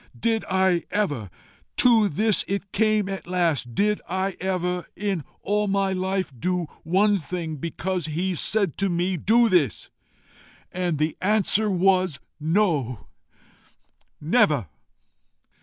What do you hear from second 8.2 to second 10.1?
said to me DO THIS?'